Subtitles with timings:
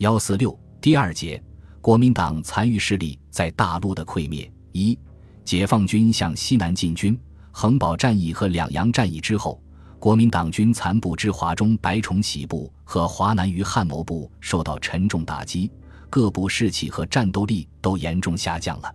[0.00, 1.42] 幺四六第二节，
[1.82, 4.50] 国民党残余势力在大陆的溃灭。
[4.72, 4.98] 一、
[5.44, 7.20] 解放军向西南进军，
[7.52, 9.62] 横保战役和两阳战役之后，
[9.98, 15.70] 国民党军残部之华中白崇禧部和华南余汉谋部受到沉重打击，
[16.08, 18.90] 各部士气和战斗力都严重下降了。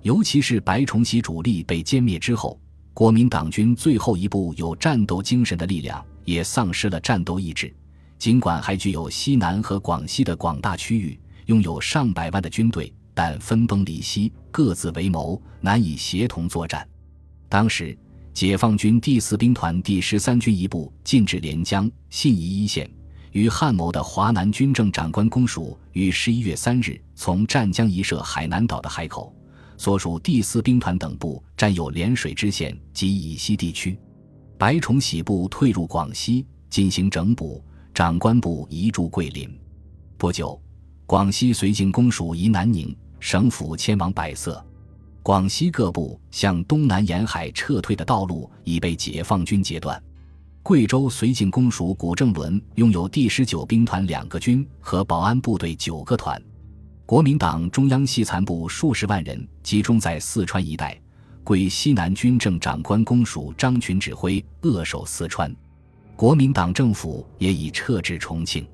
[0.00, 2.58] 尤其是白崇禧主力被歼灭之后，
[2.94, 7.70] 国民党军最后一部有战斗精神的力量也丧失了战斗意志。
[8.18, 16.86] 尽管还具有西南和广西的广大区域，拥有上百万的军队，但分崩离析，各自为谋，难以协同作战。
[17.48, 17.96] 当时，
[18.34, 22.90] 解放军第四兵团第十三军一部进至连江、信宜一线，
[23.30, 29.32] 与汉谋的华南军政长官公署于十一月三日从湛江移设海南岛的海口，
[29.76, 33.96] 所属第四兵团等部占有涟水支线及以西地区。
[34.58, 37.64] 白崇禧部退入广西进行整补。
[37.98, 39.50] 长官部移驻桂林，
[40.16, 40.56] 不久，
[41.04, 44.64] 广西绥靖公署移南宁，省府迁往百色。
[45.20, 50.00] 广西各部向东南沿海撤退的道路已被解放军截断。
[50.62, 56.40] 贵州绥靖公署古正伦拥有第十九兵团两个军和保安部队九个团，
[57.04, 60.96] 国民党中央西残部数十万人集中在四川一带，
[61.42, 65.52] 归西南军政长官公署张群指挥，扼守四川。
[66.18, 68.66] 国民党政府也已撤至重庆。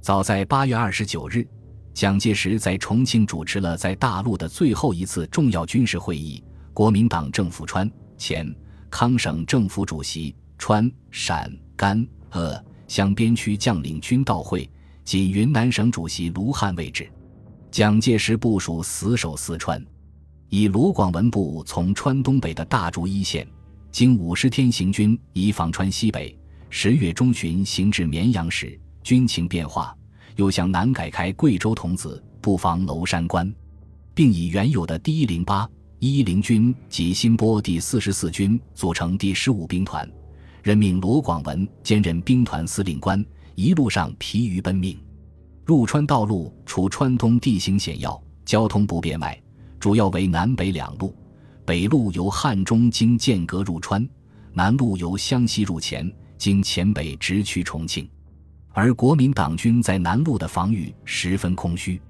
[0.00, 1.46] 早在八月二十九日，
[1.92, 6.42] 蒋介石在重庆主持了在大陆的最后一次重要军事会议。
[6.72, 8.56] 国民党政府川、黔、
[8.88, 14.66] 康省政府主席川、陕、甘、鄂湘边区将领均到会，
[15.04, 17.06] 仅云南省主席卢汉未至。
[17.70, 19.84] 蒋介石部署死守四川，
[20.48, 23.46] 以卢广文部从川东北的大竹一线，
[23.92, 26.34] 经五十天行军，移防川西北。
[26.70, 29.96] 十月中旬行至绵阳时，军情变化，
[30.36, 33.50] 又向南改开贵州桐梓，布防娄山关，
[34.14, 40.08] 并以原有的第一零八一零军及新拨第四十四军组成第十五兵团，
[40.62, 43.24] 任命罗广文兼任兵团司令官。
[43.54, 44.96] 一路上疲于奔命，
[45.64, 49.36] 入川道路除川东地形险要、交通不便外，
[49.80, 51.12] 主要为南北两路：
[51.64, 54.08] 北路由汉中经剑阁入川，
[54.52, 56.08] 南路由湘西入黔。
[56.38, 58.08] 经黔北直趋重庆，
[58.70, 62.00] 而国民党军在南路的防御十分空虚。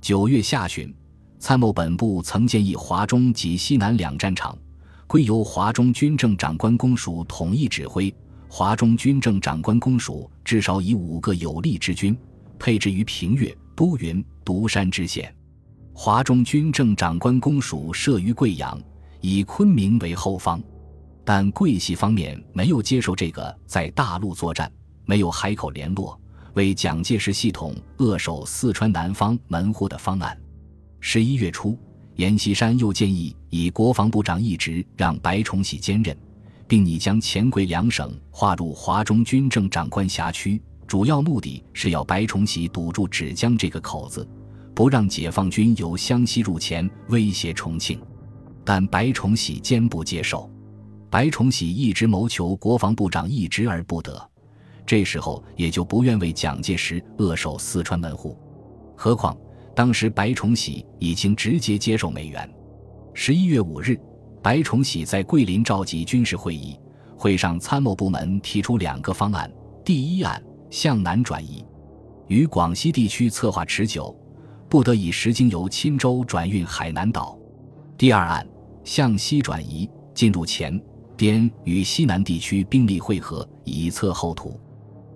[0.00, 0.92] 九月下旬，
[1.38, 4.58] 参谋本部曾建议华中及西南两战场
[5.06, 8.12] 归由华中军政长官公署统一指挥。
[8.50, 12.16] 华中军政长官公署至少以五个有力之军
[12.58, 15.32] 配置于平越、都匀、独山支线。
[15.92, 18.80] 华中军政长官公署设于贵阳，
[19.20, 20.62] 以昆明为后方。
[21.28, 24.72] 但桂系方面没有接受这个在大陆作战、
[25.04, 26.18] 没有海口联络、
[26.54, 30.34] 为蒋介石系统扼守四川南方门户的方案。
[31.00, 31.78] 十一月初，
[32.14, 36.16] 阎锡山又建议以国防部长一职让白崇禧兼任，
[36.66, 44.26] 并拟将黔桂两省划入华中军政长官辖区，主要目的是要白崇禧堵住芷江这个口子，
[44.74, 48.00] 不让解放军由湘西入黔威胁重庆。
[48.64, 50.50] 但白崇禧坚不接受。
[51.10, 54.30] 白崇禧一直谋求国防部长一职而不得，
[54.84, 58.36] 这时候也就不愿为蒋介石扼守四川门户。
[58.94, 59.36] 何况
[59.74, 62.48] 当时白崇禧已经直接接受美元。
[63.14, 63.98] 十一月五日，
[64.42, 66.78] 白崇禧在桂林召集军事会议，
[67.16, 69.50] 会上参谋部门提出两个方案：
[69.84, 71.64] 第一案向南转移，
[72.26, 74.14] 与广西地区策划持久，
[74.68, 77.38] 不得已时经由钦州转运海南岛；
[77.96, 78.46] 第二案
[78.84, 80.78] 向西转移，进入黔。
[81.18, 84.58] 滇与西南地区兵力会合，以测后土。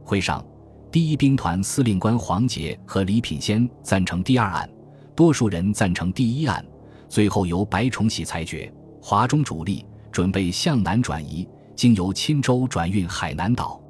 [0.03, 0.45] 会上，
[0.91, 4.69] 第一兵团司令官黄杰和李品仙赞成第二案，
[5.15, 6.63] 多数人赞成第一案。
[7.09, 8.71] 最后由白崇禧裁决，
[9.01, 13.81] 华中主力准备向南转移，经由钦州转运海南岛。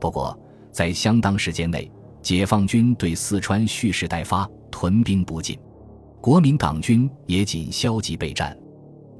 [0.00, 0.34] 不过，
[0.72, 5.58] 在相当时间内，解放军对四川蓄势待发，屯兵不进，
[6.22, 8.56] 国民党军也仅消极备战。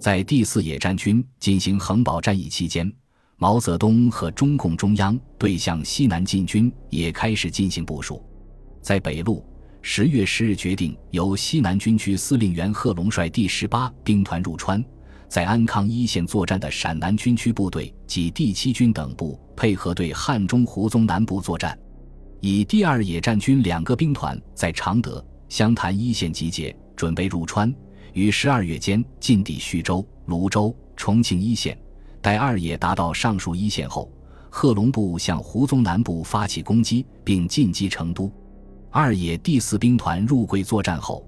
[0.00, 2.90] 在第四野战军进行横保战役期间，
[3.36, 8.24] 毛泽东和中共中央对向西南进军也开始进行部署。
[8.80, 9.44] 在北路，
[9.82, 14.82] 十月十日决定由西南军区司令员贺龙率第十八兵团入川，
[15.28, 21.78] 在安康一线作战的陕南军区部队及第七军等部配合对汉中胡宗南部作战，
[22.40, 27.70] 以第二野战军两个兵团在常德、湘潭一线集结，准备入川。
[28.12, 31.76] 于十二月间进抵徐州、泸州、重庆一线，
[32.20, 34.10] 待二野达到上述一线后，
[34.50, 38.30] 贺龙部向胡宗南部发起攻击，并进击成都。
[38.90, 41.24] 二野第四兵团入桂作战后，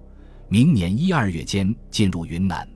[0.48, 2.68] 明年一二月间进入云南，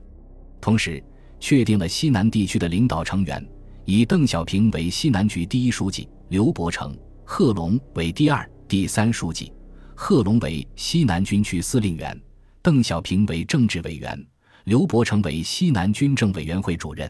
[0.61, 1.03] 同时
[1.39, 3.45] 确定了西南地区的领导成员，
[3.85, 9.51] 以邓小平为西南局第一书记，刘伯承、贺龙为第二、第三书记，
[9.93, 12.19] 贺龙为西南军区司令员，
[12.67, 14.27] 邓小平为政治委员，
[14.65, 17.09] 刘伯承为西南军政委员会主任。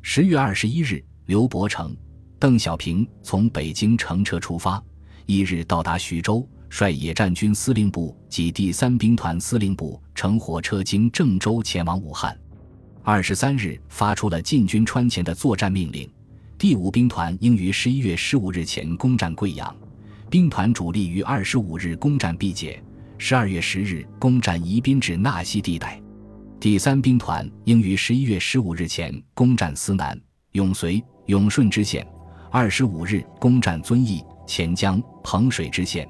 [0.00, 1.94] 十月二十一日，刘伯承、
[2.38, 4.82] 邓小平从北京乘车出发，
[5.26, 6.48] 一日到达徐州。
[6.70, 12.34] 率野战军司令部及第三兵团司令部乘火车经郑州前往武汉。
[13.02, 16.10] 二十三日发出了进军川前的作战命令。
[16.56, 19.76] 第五兵团应于十一月十五日前攻占贵阳，
[20.30, 22.82] 兵团主力于二十五日攻占毕节，
[23.18, 26.00] 十二月十日攻占宜宾至纳西地带。
[26.60, 30.18] 第三兵团应于十一月十五日前攻占思南、
[30.52, 32.06] 永绥、永顺支线，
[32.50, 36.08] 二十五日攻占遵义、潜江、彭水支线。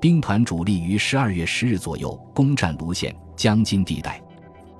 [0.00, 4.22] 兵团主力于十二月十日左右攻占泸县、江津地带，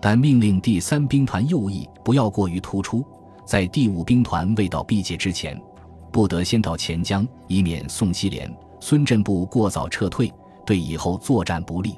[0.00, 3.04] 但命令第三兵团右翼不要过于突出，
[3.46, 5.58] 在第五兵团未到毕节之前，
[6.12, 10.30] 不得先到钱江，以免宋希濂、孙振部过早撤退，
[10.66, 11.94] 对以后作战不利。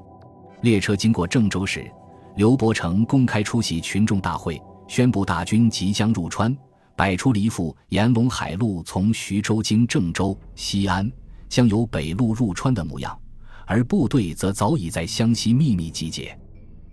[0.61, 1.91] 列车经过郑州时，
[2.37, 6.57] 刘伯承公开出席群众大会，宣布大军即将入川，
[6.95, 11.11] 摆出了一副沿陇海路从徐州经郑州、西安。
[11.49, 13.19] 将由北路入川的模样，
[13.65, 16.39] 而部队则早已在湘西秘密集结。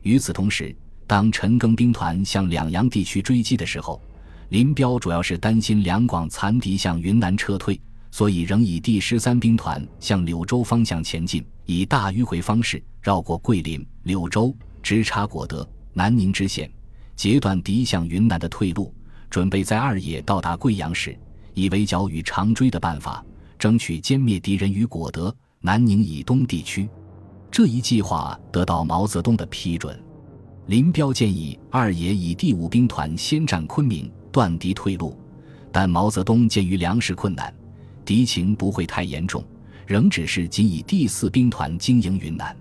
[0.01, 0.74] 与此同时，
[1.06, 4.01] 当陈赓兵团向两阳地区追击的时候，
[4.48, 7.77] 林彪主要是担心两广残敌向云南撤退，
[8.15, 16.71] 所以仍以第十三兵团向柳州方向前进，以大迂回方式绕过桂林、柳州，直插果德、南宁支线，
[17.13, 18.95] 截断敌向云南的退路，
[19.29, 21.13] 准备在二野到达贵阳时，
[21.53, 23.21] 以围剿与长追的办法。
[23.59, 26.88] 争取歼灭敌人于果德、南宁以东地区，
[27.51, 30.01] 这一计划得到毛泽东的批准。
[30.67, 35.19] 林彪建议二野以第五兵团先占昆明，断敌退路，
[35.69, 37.53] 但毛泽东鉴于粮食困难，
[38.06, 39.44] 敌情不会太严重，
[39.88, 42.56] 仍只是仅以第四兵团经营云南。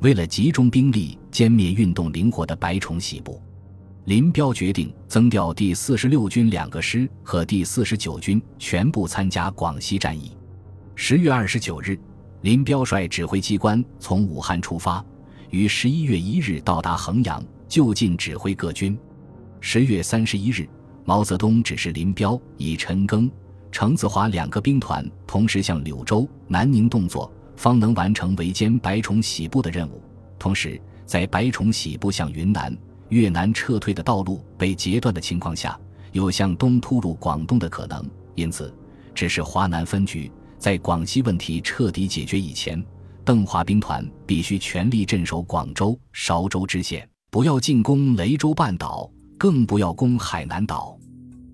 [0.00, 3.40] 为了集中兵力歼灭运动灵活的白崇禧部。
[4.04, 10.36] 林彪决定增调第四十六军两个师和第四十九军全部参加广西战役。
[10.94, 11.98] 十月二十九日，
[12.42, 15.02] 林彪率指挥机关从武汉出发，
[15.48, 18.94] 于十一月一日到达衡阳，就近指挥各军。
[19.58, 20.68] 十月三十一日，
[21.06, 23.30] 毛泽东指示林彪以陈赓、
[23.74, 30.00] 程子华两个兵团同时向柳州、南宁动作，方能完成围歼白崇禧部的任务。
[30.38, 32.72] 同时，在白崇禧部向云南。
[33.08, 35.76] 越南撤退的道路被截断的情况下，
[36.12, 38.72] 有向东突入广东的可能，因此，
[39.12, 42.80] 只是华南分局在广西问题彻底解决以前，
[43.24, 50.96] 邓华兵团必须全力镇守广州、韶州支线，不要进攻雷州半岛，更不要攻海南岛。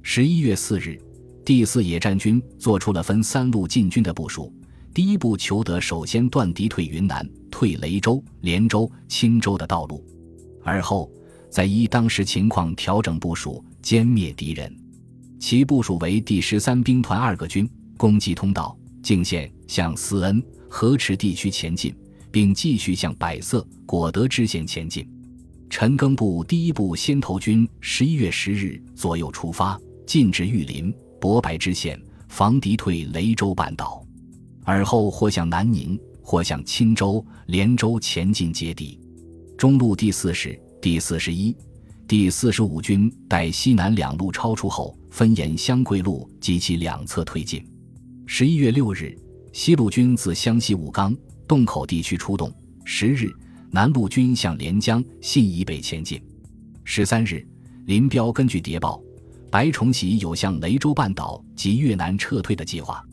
[0.03, 1.01] 十一月四日，
[1.45, 4.53] 第四野战军做出了分三路进军的部署：
[4.95, 10.05] 第一步求得首先断敌退云南、退雷州、连州、钦州的道路，
[10.63, 11.11] 而后。
[11.53, 14.73] 再依当时情况调整部署，歼灭敌人。
[15.41, 21.93] 其部署为第十三兵团二个军攻击通道、泾县，向思恩、河池地区前进，
[22.31, 25.05] 并继续向百色、果德支线前进。
[25.69, 34.05] 陈赓部第一部先头军十一月十日左右出发，进至玉林、博白支线，防敌退雷州半岛，
[34.65, 38.99] 而后或向南宁，或向钦州、连州前进接敌。
[39.59, 40.59] 中路第四师。
[40.83, 41.55] 第四十一、
[42.09, 47.63] 第四十五军待西南两路超出后，分沿湘桂路及其两侧推进。
[48.25, 49.15] 十一月六日，
[49.53, 51.15] 西路军自湘西武冈、
[51.47, 52.51] 洞口地区出动。
[52.87, 53.31] 十日，
[53.71, 56.19] 南路军向连江、信以北前进。
[56.83, 57.47] 十三日，
[57.85, 58.99] 林彪根据谍报，
[59.51, 63.05] 白崇禧有向雷州半岛及越南撤退的计划，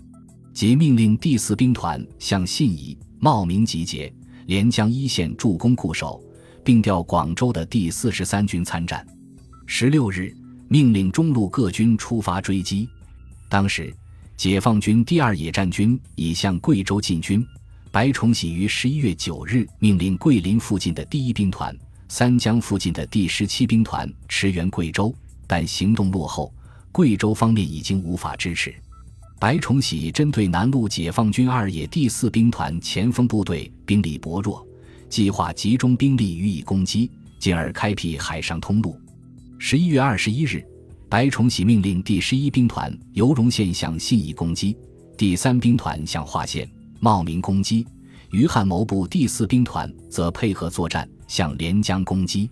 [0.53, 4.13] 即命令第四兵团向信宜、茂名集结，
[4.45, 6.23] 连江一线驻攻固守。
[6.67, 9.07] 并调广州的第四十三军参战。
[9.65, 10.35] 十六日，
[10.67, 12.89] 命令中路各军出发追击。
[13.47, 13.95] 当时，
[14.35, 17.41] 解放军第二野战军已向贵州进军。
[17.89, 21.73] 白崇禧于十一月九日命令桂林附近的第一兵团、
[22.09, 25.15] 三江附近的第十七兵团驰援贵州，
[25.47, 26.53] 但行动落后，
[26.91, 28.75] 贵州方面已经无法支持。
[29.39, 34.65] 白崇禧针对南路解放军二野第四兵团前锋部队兵力薄弱。
[35.09, 38.99] 计划集中兵力予以攻击，进而开辟海上通路。
[39.57, 40.61] 十一月二十一日，
[41.07, 44.75] 白崇禧命令第十一兵团由荣县向信义攻击，
[45.17, 47.87] 第三兵团向化县、茂名攻击，
[48.31, 52.49] 余汉谋部第四兵团则配合作战，向连江攻击。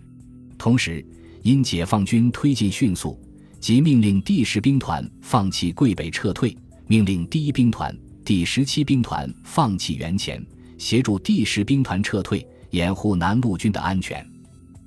[0.56, 1.04] 同时，
[1.46, 3.16] 因解放军推进迅速，
[3.60, 10.44] 即命令第十兵团放弃桂北撤退，命令第一兵团、第十七兵团放弃援前，
[10.76, 14.28] 协助第十兵团撤退，掩护南路军的安全。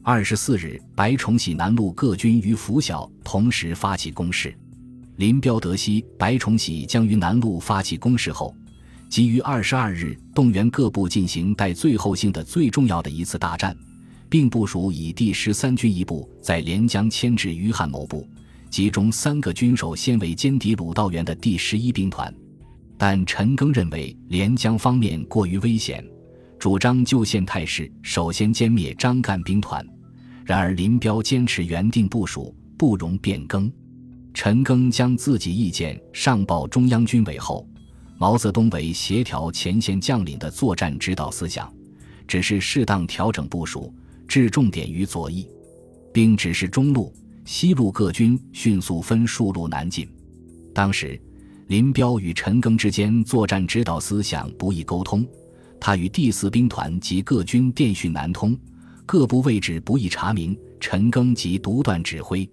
[0.04, 4.54] 二十四日，白崇禧南路各军于拂晓同时发起攻势。
[5.16, 8.54] 林彪得悉白崇禧将于南路发起攻势后，
[9.08, 13.74] 即于二十二日动员各部进行带最后性的最重要的一次大战，
[14.30, 18.28] 并部署以第十三军一部在连江牵制余汉谋部，
[18.70, 22.34] 集中三个军首先为歼敌鲁道元的第十一兵团。
[22.96, 26.06] 但陈赓认为连江方面过于危险，
[26.60, 29.86] 主张就县态势首先歼灭张干兵团。
[30.46, 33.72] 然而，林彪坚持原定部署，不容变更。
[34.34, 37.68] 陈赓将自己意见上报中央军委后，
[38.18, 41.72] 毛泽东为协调前线将领的作战指导思想，
[42.28, 43.94] 只是适当调整部署，
[44.30, 45.50] 置重点于左翼，
[46.14, 47.12] 并指示中路、
[47.46, 50.08] 西路各军迅速分数路南进。
[50.72, 51.20] 当时，
[51.66, 55.28] 林彪与陈赓之间作战指导思想不易沟通，
[55.80, 58.56] 他与第四兵团及各军电讯难通。
[59.04, 62.48] 各部位置不易查明，陈赓即独断指挥。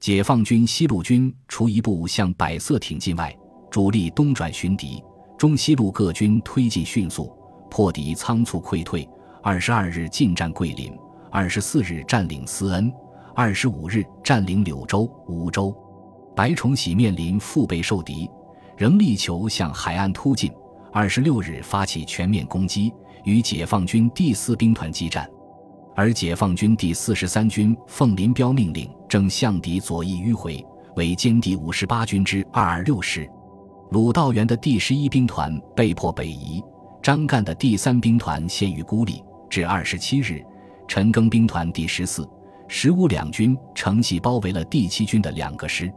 [0.00, 3.36] 解放军西路军除一部向百色挺进外，
[3.70, 5.02] 主力东转寻敌。
[5.36, 7.30] 中西路各军推进迅速，
[7.70, 9.06] 破敌仓促溃退。
[9.42, 10.92] 二十二日进占桂林，
[11.30, 12.92] 二十四日占领思恩，
[13.34, 15.74] 二十五日占领柳州、梧州。
[16.34, 18.28] 白崇禧面临腹背受敌，
[18.76, 20.50] 仍力求向海岸突进。
[20.92, 22.92] 二十六日发起全面攻击，
[23.24, 25.28] 与解放军第四兵团激战。
[25.94, 30.64] 而解放军第四十三军奉林彪命令，正向敌左翼迂回，
[30.96, 33.28] 为歼敌五十八军之二二六师。
[33.90, 36.62] 鲁道元的第十一兵团被迫北移，
[37.02, 39.22] 张干的第三兵团陷于孤立。
[39.48, 40.44] 至二十七日，
[40.90, 42.28] 陈赓兵团第十四、
[42.66, 45.88] 十五两军乘隙包围了第七军的两个师，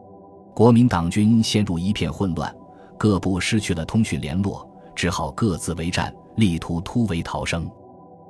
[0.53, 2.55] 国民党军陷入一片混乱，
[2.95, 7.67] 各部失去了通讯联络，只好各自为战，力图突围逃生。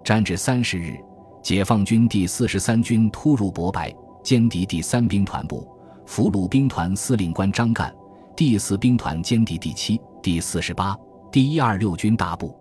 [0.05, 0.95] 战至三十日。
[1.41, 3.93] 解放军第四十三军突入博白，
[4.23, 5.67] 歼敌第三兵团部，
[6.05, 7.91] 俘虏兵团司令官张干；
[8.37, 10.97] 第四兵团歼敌第七、第四十八、
[11.29, 12.57] 第一二六军大部，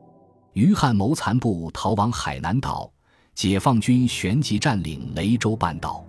[0.55, 2.91] 余汉谋残部逃往海南岛。
[3.35, 6.05] 解放军旋即占领雷州半岛。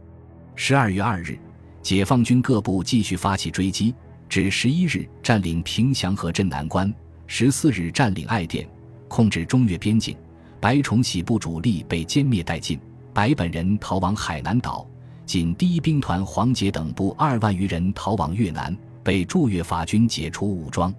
[0.56, 1.40] 十二月二日，
[1.82, 3.96] 解放军各部继续发起追击，
[4.30, 6.94] 至十一日占领平祥和镇南关，
[7.26, 8.68] 十四日占领爱店，
[9.08, 10.16] 控制中越边境。
[10.60, 12.80] 白崇禧部主力被歼灭殆尽，
[13.14, 14.88] 白本人逃往海南岛，
[15.26, 20.94] 仅第一兵团黄杰等部二万余人逃往越南，被驻越法军解除武装。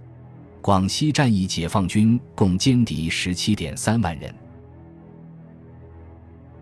[0.61, 4.33] 广西战役，解放军共歼敌十七点三万人。